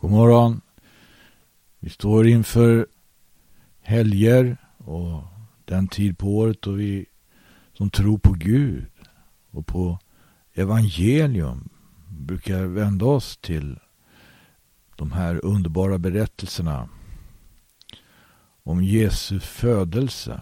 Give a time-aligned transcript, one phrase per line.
[0.00, 0.60] God morgon.
[1.78, 2.86] Vi står inför
[3.80, 5.22] helger och
[5.64, 7.06] den tid på året då vi
[7.72, 8.86] som tror på Gud
[9.50, 9.98] och på
[10.54, 11.68] evangelium
[12.08, 13.78] brukar vända oss till
[14.96, 16.88] de här underbara berättelserna
[18.62, 20.40] om Jesu födelse.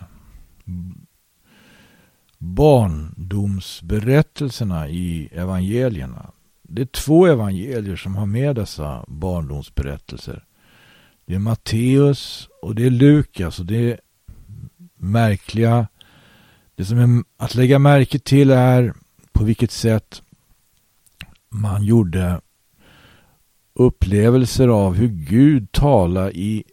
[2.38, 6.32] Barndomsberättelserna i evangelierna.
[6.74, 10.44] Det är två evangelier som har med dessa barndomsberättelser.
[11.26, 14.00] Det är Matteus och det är Lukas och det är
[14.96, 15.88] märkliga.
[16.74, 18.94] Det som är att lägga märke till är
[19.32, 20.22] på vilket sätt
[21.48, 22.40] man gjorde
[23.74, 26.64] upplevelser av hur Gud talar i,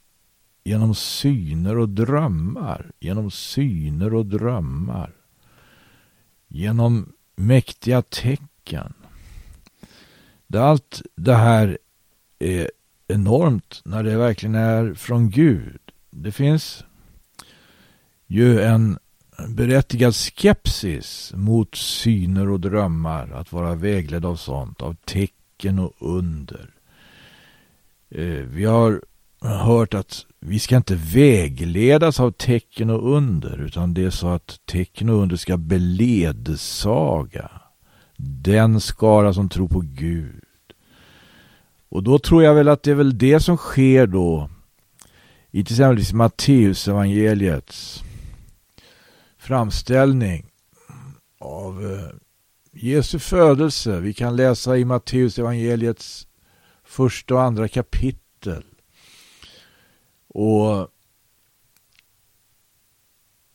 [0.63, 2.91] genom syner och drömmar.
[2.99, 5.13] Genom syner och drömmar.
[6.47, 8.93] Genom mäktiga tecken.
[10.59, 11.77] Allt det här
[12.39, 12.71] är
[13.07, 15.79] enormt när det verkligen är från Gud.
[16.09, 16.83] Det finns
[18.27, 18.97] ju en
[19.47, 26.69] berättigad skepsis mot syner och drömmar, att vara vägledd av sånt, av tecken och under.
[28.09, 29.01] Eh, vi har
[29.41, 34.59] hört att vi ska inte vägledas av tecken och under, utan det är så att
[34.65, 37.60] tecken och under ska beledsaga
[38.23, 40.43] den skara som tror på Gud.
[41.89, 44.49] Och då tror jag väl att det är väl det som sker då
[45.51, 48.03] i till exempel Matteus evangeliets
[49.37, 50.45] framställning
[51.39, 52.15] av eh,
[52.71, 53.99] Jesu födelse.
[53.99, 56.27] Vi kan läsa i Matteus evangeliets
[56.83, 58.63] första och andra kapitel.
[60.27, 60.87] Och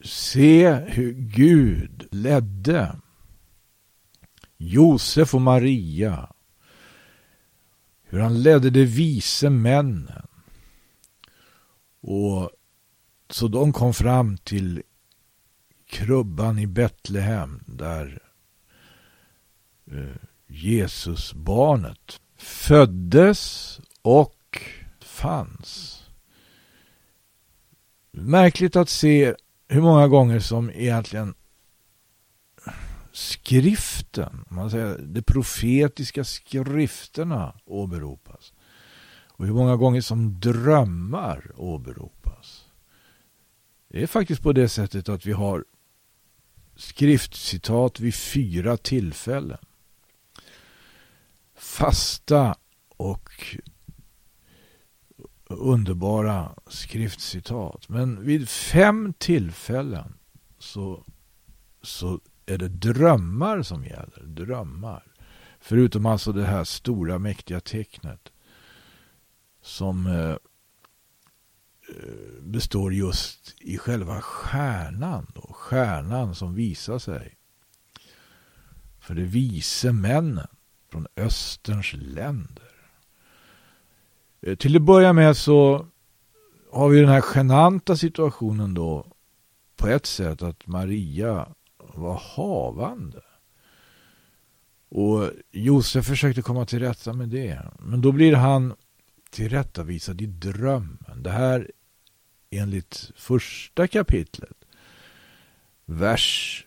[0.04, 2.96] se hur Gud ledde
[4.66, 6.32] Josef och Maria.
[8.02, 10.26] Hur han ledde de vise männen.
[12.00, 12.50] Och
[13.30, 14.82] så de kom fram till
[15.86, 18.22] krubban i Betlehem där
[19.92, 24.60] eh, Jesus barnet föddes och
[25.00, 26.02] fanns.
[28.10, 29.34] Märkligt att se
[29.68, 31.34] hur många gånger som egentligen
[33.16, 38.52] skriften, man säger, de profetiska skrifterna åberopas.
[39.28, 42.64] Och hur många gånger som drömmar åberopas.
[43.88, 45.64] Det är faktiskt på det sättet att vi har
[46.74, 49.64] skriftcitat vid fyra tillfällen.
[51.54, 52.56] Fasta
[52.88, 53.56] och
[55.46, 57.88] underbara skriftcitat.
[57.88, 60.14] Men vid fem tillfällen
[60.58, 61.04] så,
[61.82, 64.22] så är det drömmar som gäller.
[64.22, 65.02] Drömmar.
[65.60, 68.32] Förutom alltså det här stora mäktiga tecknet
[69.62, 70.38] som eh, eh
[72.40, 75.26] består just i själva stjärnan.
[75.34, 75.52] Då.
[75.52, 77.36] Stjärnan som visar sig
[79.00, 80.48] för de vise männen
[80.90, 82.72] från Österns länder.
[84.40, 85.86] Eh, till att börja med så
[86.72, 89.06] har vi den här genanta situationen då
[89.76, 91.48] på ett sätt att Maria
[91.96, 93.22] var havande.
[94.88, 97.62] Och Josef försökte komma till rätta med det.
[97.78, 98.74] Men då blir han
[99.30, 101.22] tillrättavisad i drömmen.
[101.22, 101.70] Det här
[102.50, 104.64] enligt första kapitlet.
[105.84, 106.64] Vers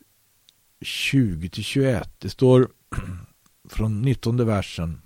[0.79, 2.07] 20-21.
[2.17, 2.69] Det står
[3.69, 5.01] från 19 versen.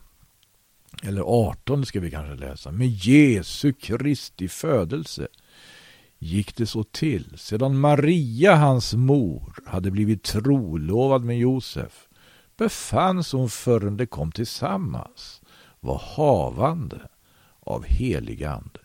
[1.03, 2.71] Eller 18 ska vi kanske läsa.
[2.71, 5.27] Med Jesu Kristi födelse
[6.23, 7.33] gick det så till.
[7.37, 12.07] Sedan Maria, hans mor, hade blivit trolovad med Josef
[12.57, 15.41] befanns hon förrän de kom tillsammans
[15.79, 17.01] var havande
[17.59, 18.79] av helig ande.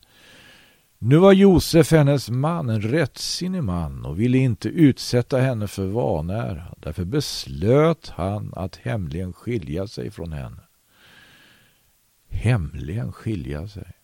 [0.98, 6.74] Nu var Josef hennes man, en rättsinnig man och ville inte utsätta henne för vanära.
[6.80, 10.60] Därför beslöt han att hemligen skilja sig från henne.
[12.28, 13.97] Hemligen skilja sig.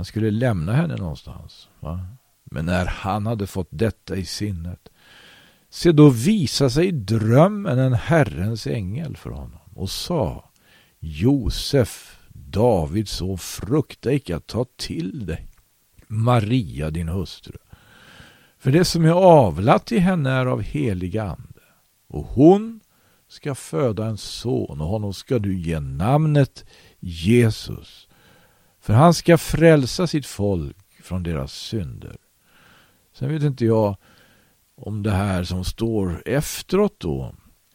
[0.00, 1.68] Han skulle lämna henne någonstans.
[1.80, 2.06] Va?
[2.44, 4.88] Men när han hade fått detta i sinnet
[5.70, 10.50] se då visa sig i drömmen en Herrens ängel för honom och sa
[10.98, 15.48] Josef, Davids son, frukta icke att ta till dig
[16.06, 17.58] Maria din hustru.
[18.58, 21.62] För det som är avlat i henne är av helig ande
[22.08, 22.80] och hon
[23.28, 26.64] ska föda en son och honom ska du ge namnet
[27.00, 28.06] Jesus
[28.80, 32.16] för han ska frälsa sitt folk från deras synder.
[33.12, 33.96] Sen vet inte jag
[34.76, 37.34] om det här som står efteråt då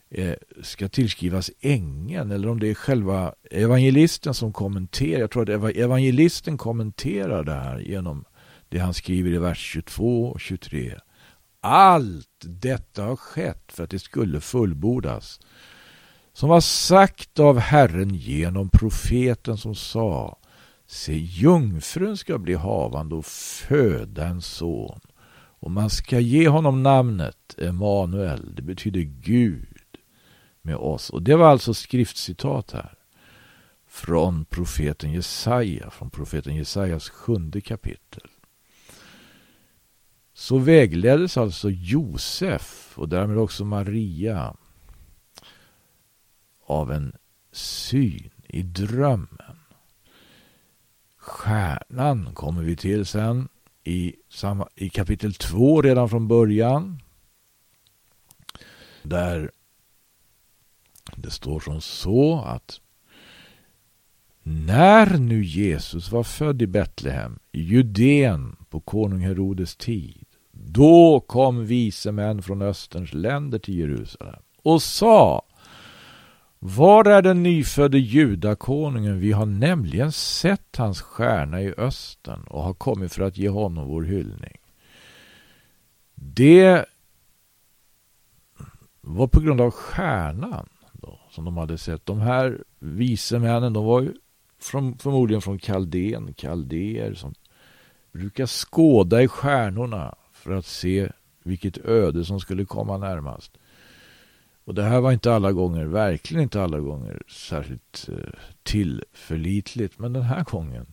[0.10, 5.20] eh, ska tillskrivas ängeln eller om det är själva evangelisten som kommenterar.
[5.20, 8.26] Jag tror att evangelisten kommenterar det här genom
[8.70, 11.00] det han skriver i vers 22 och 23.
[11.62, 15.40] Allt detta har skett för att det skulle fullbordas
[16.34, 20.38] som var sagt av Herren genom profeten som sa
[20.88, 25.00] Se, jungfrun ska bli havande och föda en son
[25.66, 28.56] och man ska ge honom namnet Emanuel.
[28.56, 29.98] Det betyder Gud
[30.62, 31.10] med oss.
[31.10, 32.98] Och det var alltså skriftcitat här
[33.88, 38.30] från profeten Jesaja, från profeten Jesajas sjunde kapitel.
[40.34, 44.56] Så vägleddes alltså Josef och därmed också Maria
[46.66, 47.16] av en
[47.52, 49.45] syn i drömmen.
[51.26, 53.48] Stjärnan kommer vi till sen
[53.84, 57.00] i, samma, i kapitel 2 redan från början.
[59.04, 59.52] Där
[61.16, 62.82] det står som så att
[64.44, 71.66] när nu Jesus var född i Betlehem i Judeen på konung Herodes tid då kom
[71.66, 75.45] vise män från Österns länder till Jerusalem och sa
[76.68, 79.20] var är den nyfödde judakonungen?
[79.20, 83.88] Vi har nämligen sett hans stjärna i östen och har kommit för att ge honom
[83.88, 84.58] vår hyllning.
[86.16, 86.86] Det
[89.02, 92.06] var på grund av stjärnan då, som de hade sett.
[92.06, 94.14] De här vise männen, de var ju
[94.60, 97.34] från, förmodligen från Kaldén, kaldéer som
[98.12, 101.12] brukar skåda i stjärnorna för att se
[101.44, 103.58] vilket öde som skulle komma närmast.
[104.66, 110.00] Och det här var inte alla gånger, verkligen inte alla gånger särskilt eh, tillförlitligt.
[110.00, 110.86] Men den här gången,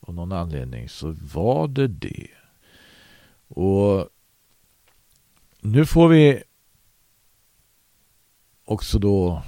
[0.00, 2.28] av någon anledning, så var det det.
[3.48, 4.08] Och
[5.60, 6.42] nu får vi
[8.64, 9.42] också då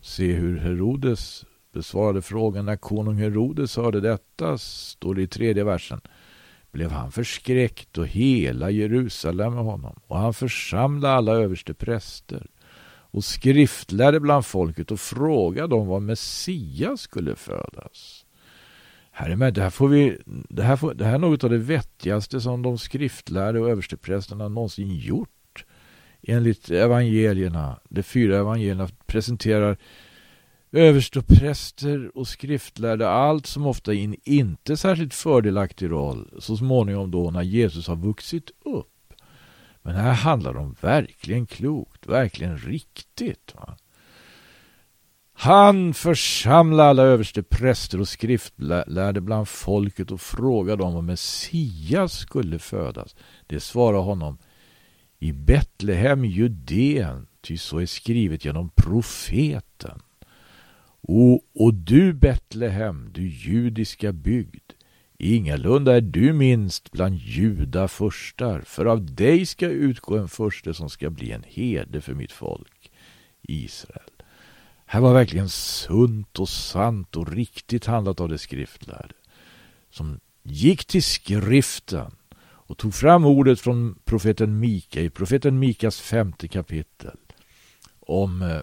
[0.00, 2.66] se hur Herodes besvarade frågan.
[2.66, 6.00] När konung Herodes hörde detta, står det i tredje versen,
[6.72, 10.00] blev han förskräckt och hela Jerusalem med honom.
[10.06, 12.46] Och han församlade alla överste präster
[13.12, 18.26] och skriftlärde bland folket och frågade dem var Messias skulle födas.
[19.10, 20.18] Herre det här, får vi,
[20.48, 24.48] det, här får, det här är något av det vettigaste som de skriftlärde och översteprästerna
[24.48, 25.64] någonsin gjort.
[26.22, 29.76] Enligt evangelierna, de fyra evangelierna presenterar
[30.72, 37.30] överstepräster och skriftlärde allt som ofta i en inte särskilt fördelaktig roll så småningom då
[37.30, 38.91] när Jesus har vuxit upp.
[39.82, 43.54] Men här handlar det om verkligen klokt, verkligen riktigt.
[43.54, 43.76] Va?
[45.32, 52.58] Han församlade alla överste präster och skriftlärde bland folket och frågade dem om Messias skulle
[52.58, 53.16] födas.
[53.46, 54.38] Det svarade honom
[55.18, 60.02] i Betlehem, Judeen, ty så är skrivet genom profeten.
[61.00, 64.72] O, och du Betlehem, du judiska bygd,
[65.24, 70.90] Ingalunda är du minst bland juda förstar, för av dig ska utgå en furste som
[70.90, 72.90] ska bli en herde för mitt folk,
[73.42, 74.10] Israel.
[74.86, 79.14] Här var verkligen sunt och sant och riktigt handlat av det skriftlärde,
[79.90, 86.48] som gick till skriften och tog fram ordet från profeten Mika i profeten Mikas femte
[86.48, 87.18] kapitel
[88.00, 88.60] om eh,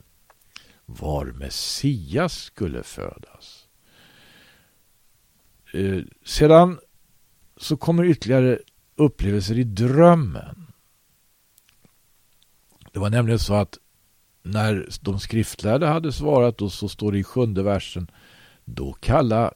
[0.86, 3.59] var Messias skulle födas.
[5.74, 6.80] Eh, sedan
[7.58, 8.60] så kommer ytterligare
[8.96, 10.68] upplevelser i drömmen.
[12.94, 13.78] Det var nämligen så att
[14.44, 18.12] när de skriftlärde hade svarat och så står det i sjunde versen
[18.66, 19.54] då kallade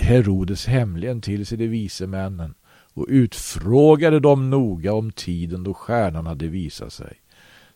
[0.00, 2.54] Herodes hemligen till sig de vise männen
[2.94, 7.20] och utfrågade dem noga om tiden då stjärnan hade visat sig.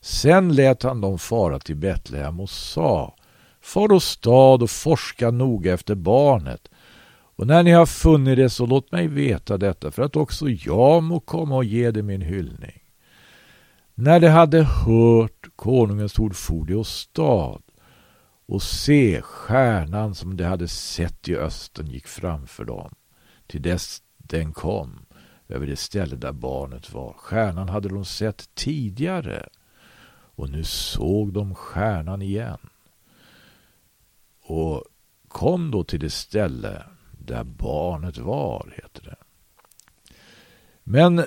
[0.01, 3.17] Sen lät han dem fara till Betlehem och sa
[3.61, 6.69] Far åstad och forska noga efter barnet
[7.37, 11.03] och när ni har funnit det så låt mig veta detta för att också jag
[11.03, 12.83] må komma och ge det min hyllning.
[13.95, 17.61] När de hade hört konungens ord for de åstad
[18.47, 22.95] och se stjärnan som de hade sett i östen gick framför dem
[23.47, 25.07] till dess den kom
[25.49, 27.13] över det ställe där barnet var.
[27.13, 29.49] Stjärnan hade de sett tidigare
[30.37, 32.59] och nu såg de stjärnan igen
[34.43, 34.85] och
[35.29, 36.85] kom då till det ställe
[37.27, 39.17] där barnet var, heter det.
[40.85, 41.25] Men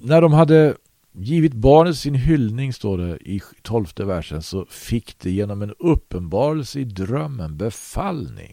[0.00, 0.76] när de hade
[1.12, 6.80] givit barnet sin hyllning, står det i tolfte versen, så fick det genom en uppenbarelse
[6.80, 8.52] i drömmen befallning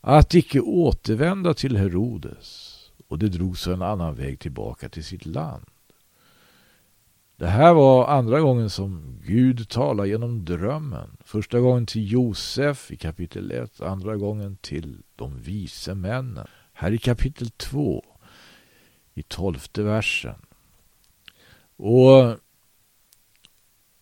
[0.00, 2.76] att icke återvända till Herodes
[3.08, 5.64] och det drog sig en annan väg tillbaka till sitt land.
[7.40, 11.16] Det här var andra gången som Gud talar genom drömmen.
[11.24, 16.46] Första gången till Josef i kapitel 1, andra gången till de vise männen.
[16.72, 18.04] Här i kapitel 2,
[19.14, 20.46] i tolfte versen.
[21.76, 22.36] Och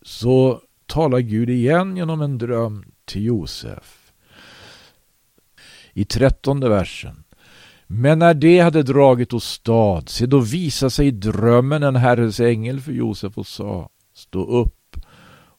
[0.03, 4.13] så talar Gud igen genom en dröm till Josef.
[5.93, 7.25] I trettonde versen.
[7.91, 12.81] Men när de hade dragit åstad, se då visade sig i drömmen en Herrens ängel
[12.81, 14.97] för Josef och sa, stå upp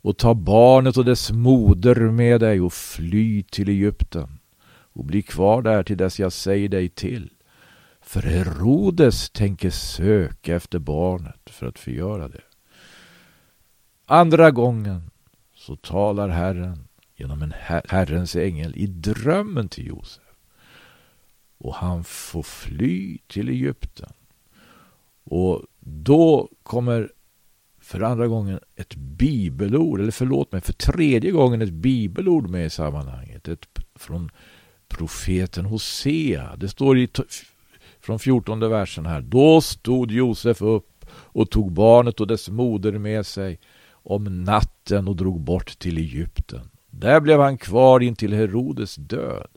[0.01, 5.61] och ta barnet och dess moder med dig och fly till Egypten och bli kvar
[5.61, 7.29] där till dess jag säger dig till.
[8.01, 12.41] För Herodes tänker söka efter barnet för att förgöra det.
[14.05, 15.11] Andra gången
[15.55, 17.53] så talar Herren genom en
[17.89, 20.28] Herrens ängel i drömmen till Josef.
[21.59, 24.09] Och han får fly till Egypten.
[25.23, 27.11] Och då kommer
[27.81, 32.69] för andra gången ett bibelord, eller förlåt mig, för tredje gången ett bibelord med i
[32.69, 33.47] sammanhanget.
[33.47, 34.31] Ett, från
[34.87, 36.55] profeten Hosea.
[36.55, 37.09] Det står i
[38.01, 39.21] från fjortonde versen här.
[39.21, 43.59] Då stod Josef upp och tog barnet och dess moder med sig
[43.91, 46.69] om natten och drog bort till Egypten.
[46.89, 49.47] Där blev han kvar intill Herodes död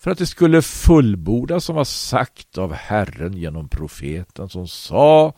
[0.00, 5.34] för att det skulle fullbordas som var sagt av Herren genom profeten som sa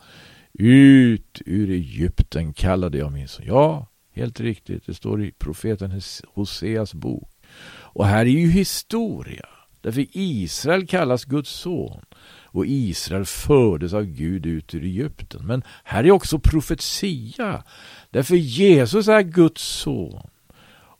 [0.53, 3.45] ut ur Egypten kallade jag min son.
[3.47, 4.85] Ja, helt riktigt.
[4.85, 6.01] Det står i profeten
[6.33, 7.29] Hoseas bok.
[7.75, 9.45] Och här är ju historia.
[9.81, 12.05] Därför Israel kallas Guds son.
[12.45, 15.47] Och Israel fördes av Gud ut ur Egypten.
[15.47, 17.63] Men här är också profetia.
[18.09, 20.27] Därför Jesus är Guds son.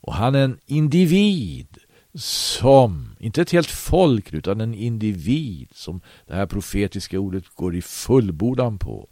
[0.00, 1.73] Och han är en individ
[2.14, 7.82] som, inte ett helt folk utan en individ som det här profetiska ordet går i
[7.82, 9.08] fullbordan på.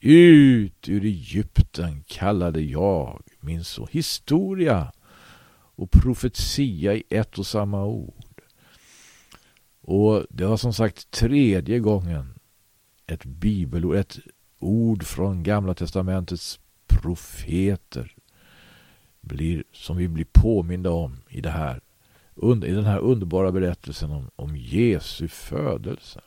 [0.00, 3.88] Ut ur Egypten kallade jag min son.
[3.90, 4.92] Historia
[5.76, 8.42] och profetia i ett och samma ord.
[9.80, 12.34] Och det var som sagt tredje gången
[13.06, 14.18] ett bibelord, ett
[14.58, 18.14] ord från gamla testamentets profeter
[19.20, 21.80] blir, som vi blir påminda om i, det här,
[22.42, 26.20] i den här underbara berättelsen om, om Jesu födelse.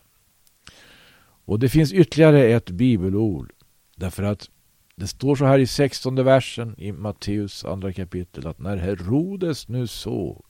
[1.46, 3.52] Och det finns ytterligare ett bibelord
[3.96, 4.50] därför att
[4.96, 9.88] det står så här i sextonde versen i Matteus andra kapitel att när Herodes nu
[9.88, 10.46] såg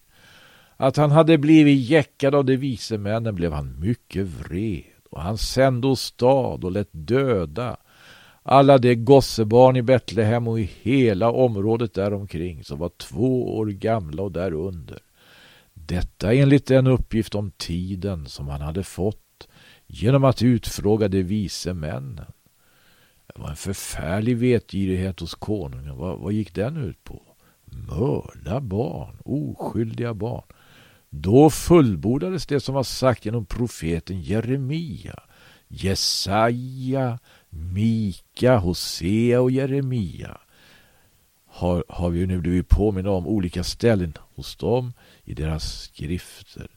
[0.77, 5.37] att han hade blivit jäckad av de vise männen blev han mycket vred och han
[5.37, 7.77] sände åstad och lät döda
[8.43, 14.23] alla de gossebarn i Betlehem och i hela området däromkring som var två år gamla
[14.23, 14.99] och därunder.
[15.85, 19.47] Detta enligt den uppgift om tiden som han hade fått
[19.87, 22.25] genom att utfråga de vise männen.
[23.27, 25.97] Det var en förfärlig vetgirighet hos konungen.
[25.97, 27.21] Vad, vad gick den ut på?
[27.65, 30.43] Mörda barn, oskyldiga barn.
[31.09, 35.19] Då fullbordades det som var sagt genom profeten Jeremia.
[35.67, 37.19] Jesaja,
[37.49, 40.37] Mika, Hosea och Jeremia
[41.45, 44.93] har, har vi nu blivit påminna om olika ställen hos dem
[45.31, 46.67] i deras skrifter.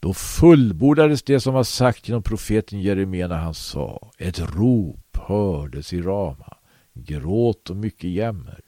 [0.00, 5.92] Då fullbordades det som var sagt genom profeten Jeremia när han sa Ett rop hördes
[5.92, 6.56] i Rama,
[6.94, 8.60] gråt och mycket jämmer.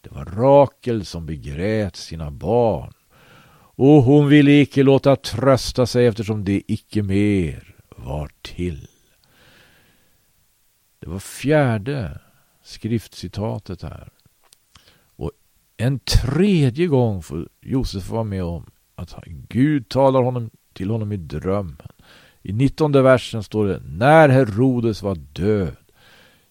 [0.00, 2.92] Det var Rakel som begrät sina barn
[3.74, 8.88] och hon ville icke låta trösta sig eftersom det icke mer var till.
[10.98, 12.20] Det var fjärde
[12.62, 14.12] skriftcitatet här.
[15.82, 19.14] En tredje gång får Josef vara med om att
[19.48, 21.88] Gud talar honom till honom i drömmen.
[22.42, 25.76] I nittonde versen står det När Herodes var död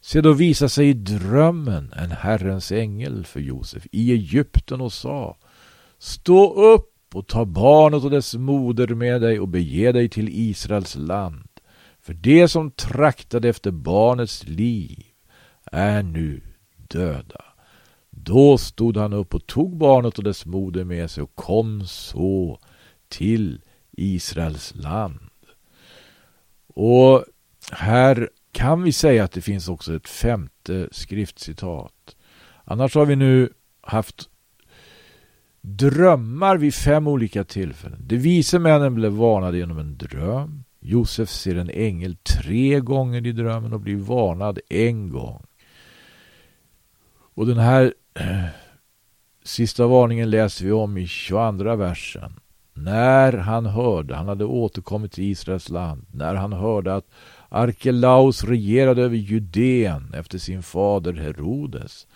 [0.01, 5.38] Se då visa sig i drömmen en Herrens ängel för Josef i Egypten och sa
[5.97, 10.95] Stå upp och ta barnet och dess moder med dig och bege dig till Israels
[10.95, 11.50] land.
[12.01, 15.03] För det som traktade efter barnets liv
[15.71, 16.41] är nu
[16.77, 17.50] döda.
[18.23, 22.59] Då stod han upp och tog barnet och dess moder med sig och kom så
[23.09, 23.61] till
[23.91, 25.19] Israels land.
[26.67, 27.25] Och
[27.71, 32.15] här kan vi säga att det finns också ett femte skriftcitat.
[32.63, 33.49] Annars har vi nu
[33.81, 34.29] haft
[35.61, 37.99] drömmar vid fem olika tillfällen.
[38.07, 40.63] De vise männen blev varnade genom en dröm.
[40.79, 45.45] Josef ser en ängel tre gånger i drömmen och blir varnad en gång.
[47.33, 47.93] Och den här
[49.43, 52.39] sista varningen läser vi om i 22 versen.
[52.73, 57.07] när han hörde, han hade återkommit till Israels land, när han hörde att
[57.49, 62.07] Arkelaus regerade över Judeen efter sin fader Herodes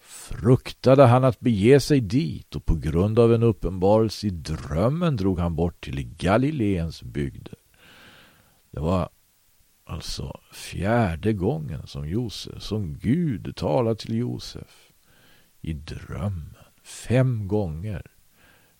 [0.00, 5.38] fruktade han att bege sig dit och på grund av en uppenbarelse i drömmen drog
[5.38, 7.58] han bort till Galileens bygder.
[8.70, 9.08] Det var
[9.84, 14.87] alltså fjärde gången som Josef, som Gud talade till Josef
[15.60, 16.54] i drömmen.
[16.82, 18.02] Fem gånger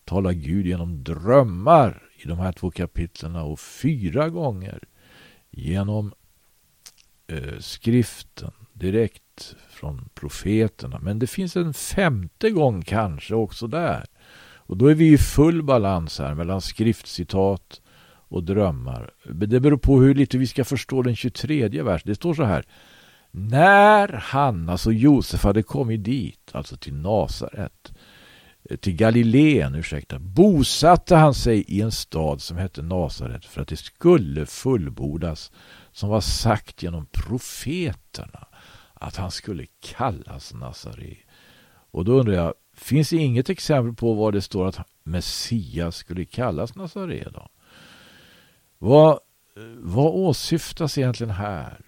[0.04, 4.80] talar Gud genom drömmar i de här två kapitlen och fyra gånger
[5.50, 6.12] genom
[7.26, 10.98] eh, skriften direkt från profeterna.
[11.02, 14.06] Men det finns en femte gång kanske också där.
[14.68, 17.80] Och då är vi i full balans här mellan skriftcitat
[18.28, 19.10] och drömmar.
[19.24, 22.02] Det beror på hur lite vi ska förstå den 23 vers.
[22.04, 22.64] Det står så här.
[23.30, 27.92] När han, alltså Josef, hade kommit dit, alltså till Nasaret,
[28.70, 33.68] eh, till Galileen, ursäkta, bosatte han sig i en stad som hette Nasaret för att
[33.68, 35.52] det skulle fullbordas
[35.92, 38.48] som var sagt genom profeterna
[38.94, 41.16] att han skulle kallas Nazare.
[41.90, 46.24] Och då undrar jag, finns det inget exempel på var det står att Messias skulle
[46.24, 47.48] kallas Nazare då?
[48.78, 49.18] Vad,
[49.76, 51.87] vad åsyftas egentligen här?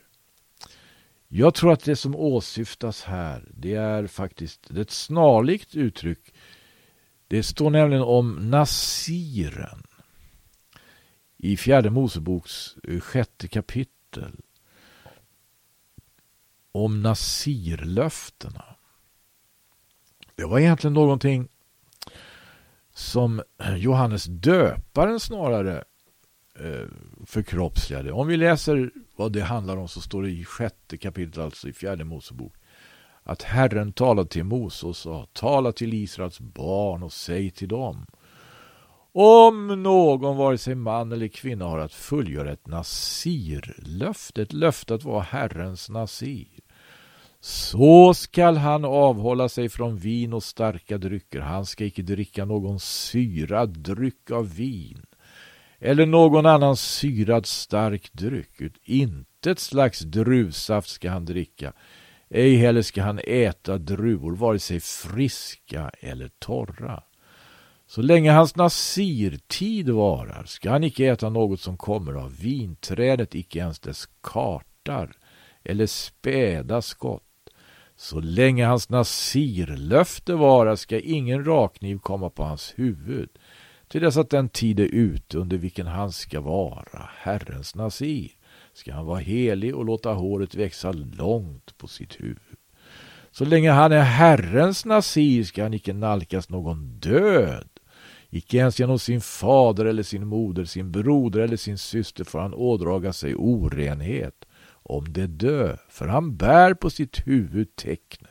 [1.33, 6.35] Jag tror att det som åsyftas här, det är faktiskt det är ett snarlikt uttryck.
[7.29, 9.83] Det står nämligen om Nasiren
[11.37, 14.41] i fjärde Moseboks eh, sjätte kapitel
[16.73, 18.65] om Nasirlöftena.
[20.35, 21.49] Det var egentligen någonting
[22.93, 23.43] som
[23.77, 25.85] Johannes döparen snarare
[26.59, 26.89] eh,
[27.27, 28.13] förkroppsligade.
[28.13, 31.73] Om vi läser vad det handlar om så står det i sjätte kapitlet, alltså i
[31.73, 32.53] fjärde Mosebok,
[33.23, 38.07] att Herren talade till Mose och sa, tala till Israels barn och säg till dem
[39.13, 45.05] om någon, vare sig man eller kvinna, har att fullgöra ett nasirlöfte, ett löfte att
[45.05, 46.49] vara Herrens nasir,
[47.41, 51.41] så skall han avhålla sig från vin och starka drycker.
[51.41, 55.03] Han ska icke dricka någon syrad dryck av vin
[55.81, 58.61] eller någon annan syrad stark dryck.
[58.61, 61.73] Ut intet slags druvsaft ska han dricka.
[62.31, 67.03] Ej heller ska han äta druvor, vare sig friska eller torra.
[67.87, 73.59] Så länge hans nasirtid varar ska han icke äta något som kommer av vinträdet, icke
[73.59, 75.13] ens dess kartar
[75.65, 77.23] eller späda skott.
[77.97, 83.29] Så länge hans nasirlöfte varar ska ingen rakkniv komma på hans huvud
[83.91, 88.31] till dess att den tid är ute under vilken han ska vara Herrens nasir
[88.73, 92.59] ska han vara helig och låta håret växa långt på sitt huvud.
[93.31, 97.69] Så länge han är Herrens nasir ska han icke nalkas någon död
[98.33, 102.55] Icke ens genom sin fader eller sin moder, sin broder eller sin syster får han
[102.55, 104.45] ådraga sig orenhet
[104.83, 108.31] om det dö, för han bär på sitt huvud tecknet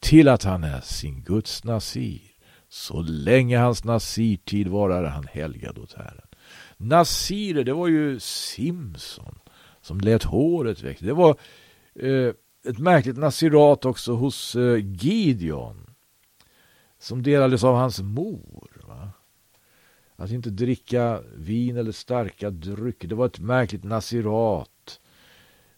[0.00, 2.29] till att han är sin Guds nasir.
[2.72, 6.28] Så länge hans nasirtid varar han helgad åt Herren.
[6.76, 9.38] Nasirer, det var ju Simson
[9.80, 11.06] som lät håret växa.
[11.06, 11.36] Det var
[11.94, 15.86] eh, ett märkligt nasirat också hos eh, Gideon
[16.98, 18.80] som delades av hans mor.
[20.20, 23.08] Att inte dricka vin eller starka drycker.
[23.08, 25.00] Det var ett märkligt nasirat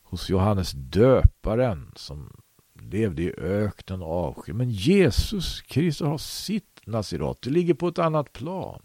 [0.02, 2.41] hos Johannes döparen som
[2.90, 4.52] levde i öknen och avsky.
[4.52, 7.42] Men Jesus Kristus har sitt nasirat.
[7.42, 8.82] Det ligger på ett annat plan.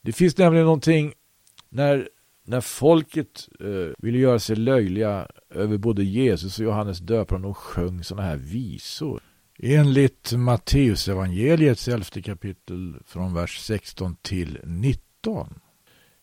[0.00, 1.12] Det finns nämligen någonting
[1.68, 2.08] när,
[2.44, 8.04] när folket eh, ville göra sig löjliga över både Jesus och Johannes döparen och sjöng
[8.04, 9.22] sådana här visor.
[9.58, 15.60] Enligt Matteusevangeliets elfte kapitel från vers 16 till 19.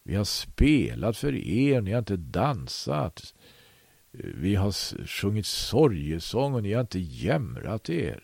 [0.04, 3.34] Vi har spelat för er, ni har inte dansat.
[4.14, 4.72] Vi har
[5.08, 8.24] sjungit sorgesång och ni har inte jämrat er.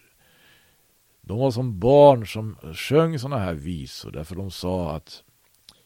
[1.21, 5.23] De var som barn som sjöng sådana här visor därför de sa att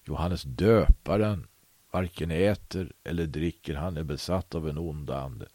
[0.05, 1.47] Johannes döparen
[1.91, 5.47] varken äter eller dricker, han är besatt av en ond ande.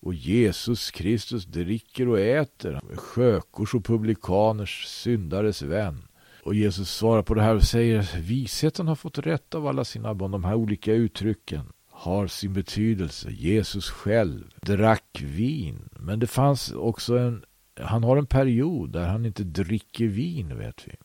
[0.00, 6.02] Och Jesus Kristus dricker och äter, sjökors och publikaners syndares vän.
[6.42, 9.84] Och Jesus svarar på det här och säger att visheten har fått rätt av alla
[9.84, 10.30] sina barn.
[10.30, 13.30] De här olika uttrycken har sin betydelse.
[13.30, 15.88] Jesus själv drack vin.
[15.92, 17.44] Men det fanns också en,
[17.80, 20.96] han har en period där han inte dricker vin vet vi.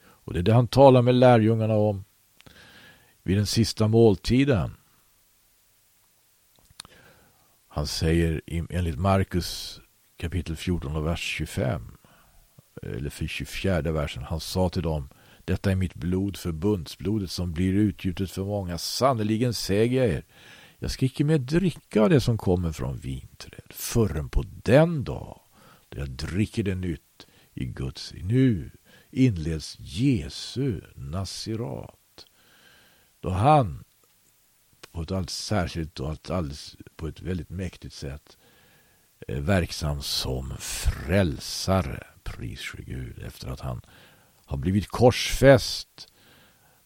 [0.00, 2.04] Och det är det han talar med lärjungarna om
[3.22, 4.76] vid den sista måltiden.
[7.68, 9.80] Han säger enligt Markus
[10.16, 11.96] kapitel 14 och vers 25
[12.82, 15.08] eller för 24 versen, han sa till dem
[15.52, 18.78] detta är mitt blod, förbundsblodet som blir utgjutet för många.
[18.78, 20.24] Sannerligen säger jag er,
[20.78, 25.40] jag ska icke mer dricka av det som kommer från vinträd förrän på den dag
[25.88, 28.14] då jag dricker det nytt i Guds.
[28.22, 28.70] Nu
[29.10, 32.26] inleds Jesu nasirat.
[33.20, 33.84] Då han
[34.92, 38.38] på ett alldeles särskilt och alldeles, på ett väldigt mäktigt sätt
[39.28, 43.80] eh, verksam som frälsare, pris Gud, efter att han
[44.52, 46.12] har blivit korsfäst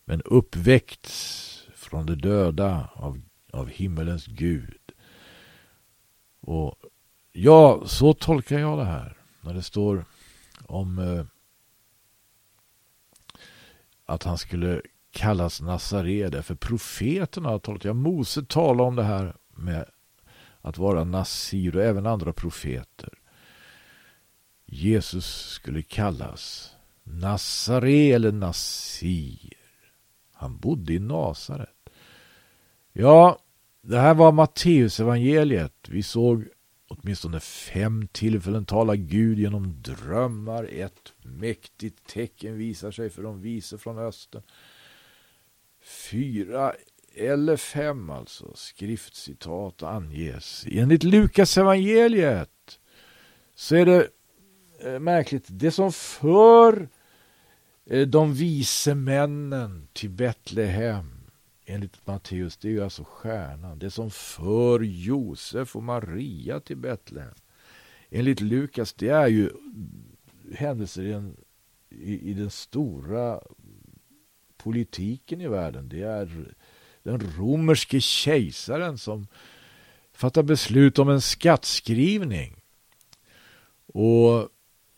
[0.04, 3.20] men uppväckts från de döda av,
[3.52, 4.92] av himmelens Gud.
[6.40, 6.74] Och
[7.32, 10.04] ja, så tolkar jag det här när det står
[10.66, 11.24] om eh,
[14.04, 17.84] att han skulle kallas Nazaré därför profeterna har talat.
[17.84, 19.84] Ja, Mose talar om det här med
[20.60, 23.18] att vara Nasir och även andra profeter.
[24.66, 26.75] Jesus skulle kallas
[27.06, 29.52] Nazare eller Nasir.
[30.32, 31.90] Han bodde i Nasaret.
[32.92, 33.38] Ja,
[33.82, 35.88] det här var Matteusevangeliet.
[35.88, 36.44] Vi såg
[36.88, 40.68] åtminstone fem tillfällen tala Gud genom drömmar.
[40.72, 44.42] Ett mäktigt tecken visar sig för de vise från östen.
[46.10, 46.72] Fyra
[47.14, 50.66] eller fem alltså skriftcitat anges.
[50.70, 52.78] Enligt Lukas evangeliet
[53.54, 54.08] så är det
[54.80, 55.44] eh, märkligt.
[55.48, 56.88] Det som för
[57.86, 61.16] Eh, de vise männen till Betlehem
[61.64, 63.78] enligt Matteus, det är ju alltså stjärnan.
[63.78, 67.34] Det som för Josef och Maria till Betlehem.
[68.10, 69.50] Enligt Lukas, det är ju
[70.54, 71.36] händelser i den,
[71.90, 73.40] i, i den stora
[74.56, 75.88] politiken i världen.
[75.88, 76.54] Det är
[77.02, 79.26] den romerske kejsaren som
[80.12, 82.62] fattar beslut om en skattskrivning.
[83.86, 84.48] Och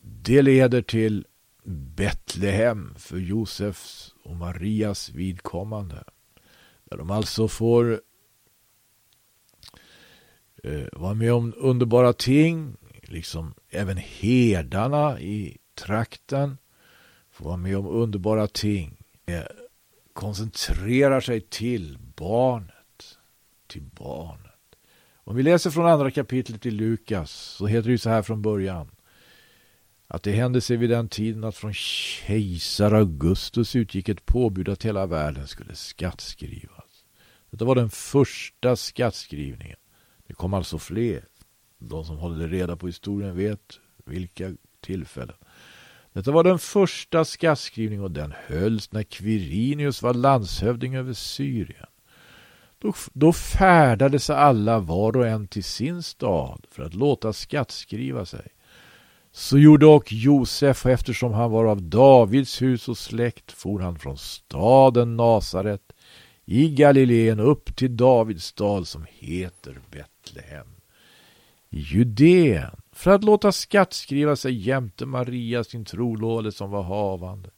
[0.03, 1.27] det leder till
[1.71, 6.05] Betlehem för Josefs och Marias vidkommande.
[6.85, 8.01] Där de alltså får
[10.65, 16.59] eh, vara med om underbara ting, liksom även herdarna i trakten
[17.31, 18.97] får vara med om underbara ting.
[19.27, 19.43] Eh,
[20.13, 23.19] koncentrerar sig till barnet.
[23.67, 24.77] Till barnet.
[25.15, 28.43] Om vi läser från andra kapitlet i Lukas så heter det ju så här från
[28.43, 28.91] början.
[30.11, 34.85] Att det hände sig vid den tiden att från kejsar Augustus utgick ett påbud att
[34.85, 37.05] hela världen skulle skattskrivas.
[37.51, 39.77] Detta var den första skattskrivningen.
[40.27, 41.25] Det kom alltså fler.
[41.79, 45.37] De som håller reda på historien vet vilka tillfällen.
[46.13, 51.87] Detta var den första skattskrivningen och den hölls när Quirinius var landshövding över Syrien.
[52.79, 58.27] Då, då färdade sig alla var och en till sin stad för att låta skattskriva
[58.27, 58.49] sig.
[59.39, 63.99] Så gjorde och Josef, och eftersom han var av Davids hus och släkt for han
[63.99, 65.93] från staden Nasaret
[66.45, 70.67] i Galileen upp till Davids stad som heter Betlehem
[71.71, 77.51] i Judeen för att låta skattskriva sig jämte Maria sin trolåde som var havande.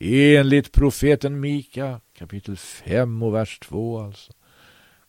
[0.00, 4.32] Enligt profeten Mika kapitel 5 och vers 2 alltså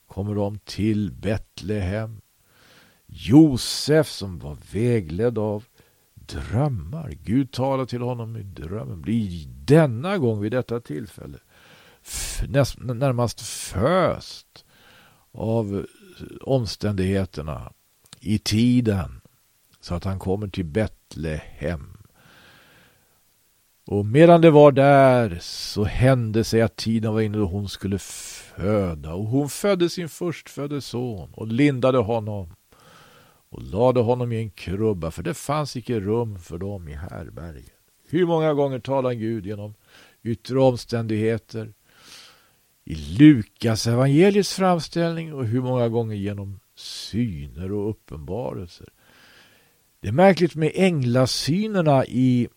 [0.07, 2.21] kommer de till Betlehem.
[3.05, 5.63] Josef som var vägledd av
[6.25, 7.17] drömmar.
[7.23, 9.01] Gud talar till honom i drömmen.
[9.01, 11.37] Blir denna gång vid detta tillfälle
[12.77, 14.65] närmast föst
[15.31, 15.85] av
[16.41, 17.73] omständigheterna
[18.19, 19.21] i tiden
[19.81, 21.97] så att han kommer till Betlehem.
[23.85, 27.99] Och medan det var där så hände sig att tiden var inne då hon skulle
[27.99, 32.55] föda och hon födde sin förstfödde son och lindade honom
[33.53, 37.73] och lade honom i en krubba för det fanns icke rum för dem i härberget.
[38.09, 39.73] Hur många gånger talar Gud genom
[40.23, 41.73] yttre omständigheter
[42.83, 48.87] i Lukas evangeliets framställning och hur många gånger genom syner och uppenbarelser.
[49.99, 52.47] Det är märkligt med änglasynerna i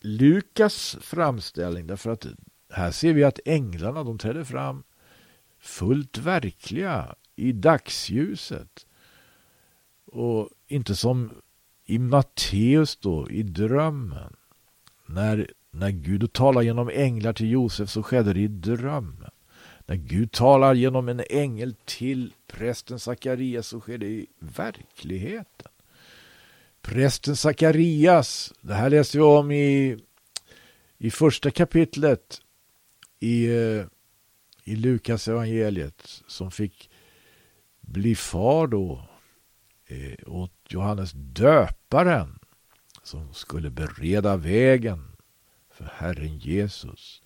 [0.00, 2.26] Lukas framställning därför att
[2.70, 4.82] här ser vi att änglarna de träder fram
[5.60, 8.86] fullt verkliga i dagsljuset.
[10.12, 11.30] Och inte som
[11.84, 14.36] i Matteus då, i drömmen.
[15.06, 19.30] När, när Gud talar genom änglar till Josef så skedde det i drömmen.
[19.86, 25.68] När Gud talar genom en ängel till prästen Sakarias så sker det i verkligheten.
[26.80, 29.98] Prästen Sakarias, det här läser vi om i,
[30.98, 32.40] i första kapitlet
[33.20, 33.84] i, eh,
[34.64, 36.90] i Lukas evangeliet som fick
[37.80, 39.08] bli far då
[39.92, 42.38] Eh, åt Johannes döparen.
[43.02, 45.02] som skulle bereda vägen
[45.70, 47.22] för Herren Jesus.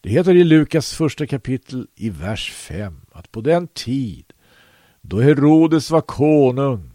[0.00, 4.32] Det heter i Lukas första kapitel i vers 5 att på den tid
[5.00, 6.90] då Herodes var konung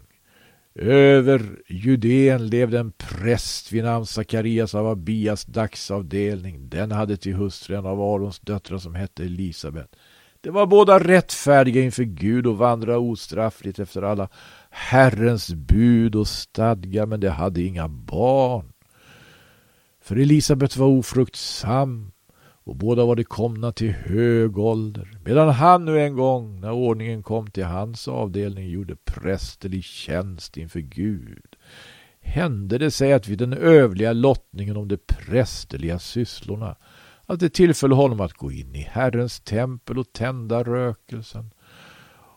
[0.74, 6.68] över Judeen levde en präst vid namn Sakarias av Abias dagsavdelning.
[6.68, 9.96] Den hade till hustru en av Arons döttrar som hette Elisabet.
[10.42, 14.28] Det var båda rättfärdiga inför Gud och vandra ostraffligt efter alla
[14.70, 18.72] Herrens bud och stadga, men de hade inga barn.
[20.00, 22.12] För Elisabet var ofruktsam
[22.64, 27.22] och båda var de komna till hög ålder, medan han nu en gång, när ordningen
[27.22, 31.56] kom till hans avdelning, gjorde prästerlig tjänst inför Gud.
[32.20, 36.76] Hände det sig att vid den övliga lottningen om de prästerliga sysslorna
[37.26, 41.50] att det tillföll honom att gå in i Herrens tempel och tända rökelsen.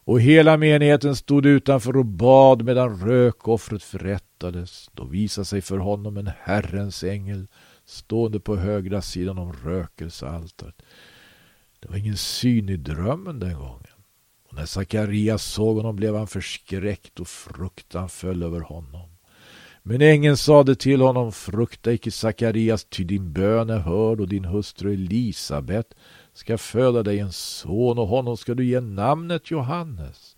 [0.05, 4.89] Och hela menigheten stod utanför och bad medan rökoffret förrättades.
[4.93, 7.47] Då visade sig för honom en Herrens ängel
[7.85, 10.81] stående på högra sidan om rökelsealtaret.
[11.79, 13.87] Det var ingen syn i drömmen den gången.
[14.49, 19.09] Och när Sakarias såg honom blev han förskräckt och fruktan föll över honom.
[19.83, 24.45] Men ängeln sade till honom, frukta icke Sakarias, ty din bön är hörd och din
[24.45, 25.93] hustru Elisabet
[26.33, 30.35] ska föda dig en son och honom ska du ge namnet Johannes.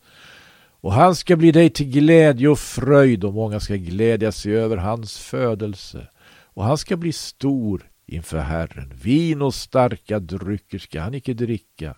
[0.81, 4.77] Och han ska bli dig till glädje och fröjd och många ska glädja sig över
[4.77, 6.07] hans födelse.
[6.53, 8.93] Och han ska bli stor inför Herren.
[9.03, 11.95] Vin och starka drycker ska han icke dricka.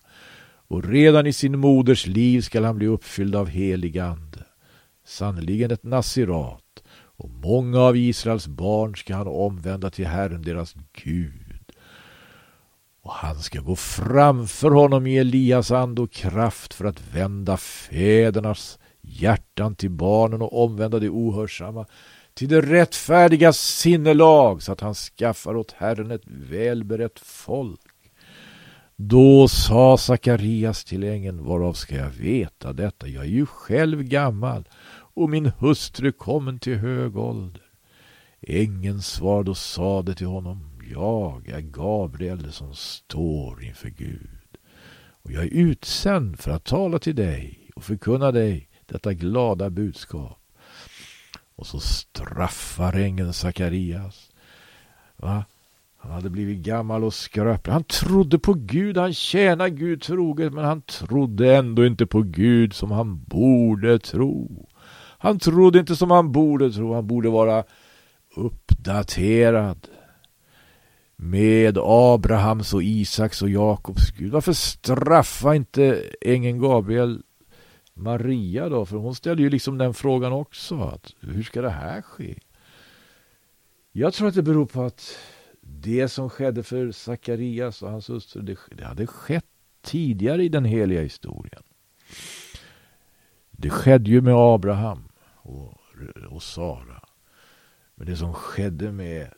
[0.67, 4.43] Och redan i sin moders liv skall han bli uppfylld av helig ande.
[5.05, 6.83] Sannerligen ett nasirat
[7.17, 11.46] och många av Israels barn ska han omvända till Herren deras Gud.
[13.07, 18.79] Och han ska gå framför honom i Elias ande och kraft för att vända fädernas
[19.01, 21.85] hjärtan till barnen och omvända de ohörsamma
[22.33, 27.79] till det rättfärdiga sinnelag så att han skaffar åt Herren ett välberett folk.
[28.95, 33.07] Då sa Sakarias till ängeln, varav ska jag veta detta?
[33.07, 37.61] Jag är ju själv gammal och min hustru kommen till hög ålder.
[38.41, 44.37] Ängeln svarade och sade till honom, jag är Gabriel som står inför Gud
[45.27, 50.39] och jag är utsänd för att tala till dig och förkunna dig detta glada budskap.
[51.55, 54.31] Och så straffar ängeln Sakarias.
[55.15, 55.45] Va?
[55.97, 57.73] Han hade blivit gammal och skröplig.
[57.73, 62.73] Han trodde på Gud, han tjänade Gud troget, men han trodde ändå inte på Gud
[62.73, 64.69] som han borde tro.
[65.17, 66.93] Han trodde inte som han borde tro.
[66.93, 67.63] Han borde vara
[68.35, 69.87] uppdaterad
[71.17, 74.31] med Abrahams och Isaks och Jakobs Gud.
[74.31, 77.21] Varför straffa inte ängeln Gabriel
[77.93, 78.85] Maria då?
[78.85, 80.79] För hon ställde ju liksom den frågan också.
[80.79, 82.39] Att hur ska det här ske?
[83.91, 85.17] Jag tror att det beror på att
[85.61, 89.45] det som skedde för Sakarias och hans hustru, det, det hade skett
[89.81, 91.63] tidigare i den heliga historien.
[93.51, 95.73] Det skedde ju med Abraham och,
[96.29, 97.03] och Sara.
[97.95, 99.33] Men det som skedde med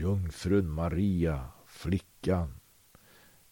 [0.00, 2.54] jungfrun Maria, flickan,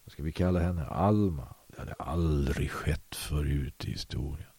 [0.03, 1.47] vad ska vi kalla henne, Alma.
[1.67, 4.49] Det hade aldrig skett förut i historien.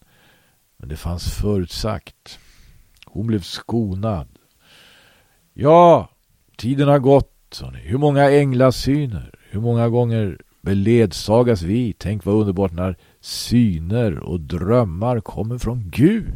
[0.76, 2.38] Men det fanns förutsagt.
[3.06, 4.28] Hon blev skonad.
[5.52, 6.08] Ja,
[6.56, 7.78] tiden har gått, sa ni.
[7.78, 11.92] Hur många änglasyner, hur många gånger beledsagas vi?
[11.98, 16.34] Tänk vad underbart när syner och drömmar kommer från Gud.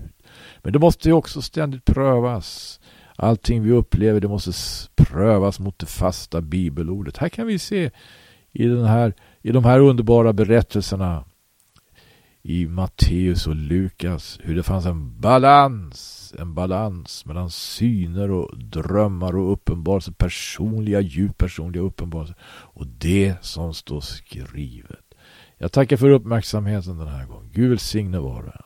[0.62, 2.81] Men det måste ju också ständigt prövas.
[3.16, 4.53] Allting vi upplever det måste
[4.96, 7.16] prövas mot det fasta bibelordet.
[7.16, 7.90] Här kan vi se
[8.53, 11.24] i, den här, i de här underbara berättelserna
[12.42, 19.37] i Matteus och Lukas hur det fanns en balans, en balans mellan syner och drömmar
[19.37, 25.14] och uppenbarelser, personliga, djupt personliga uppenbarelser och det som står skrivet.
[25.59, 27.50] Jag tackar för uppmärksamheten den här gången.
[27.53, 28.63] Gud välsigne var